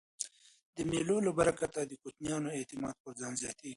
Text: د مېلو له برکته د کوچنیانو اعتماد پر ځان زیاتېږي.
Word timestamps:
د 0.75 0.77
مېلو 0.89 1.17
له 1.25 1.31
برکته 1.39 1.79
د 1.85 1.91
کوچنیانو 2.01 2.49
اعتماد 2.57 2.95
پر 3.03 3.11
ځان 3.19 3.33
زیاتېږي. 3.41 3.69